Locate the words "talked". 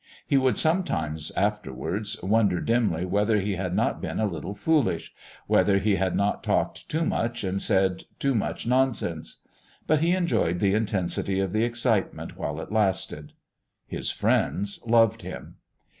6.43-6.89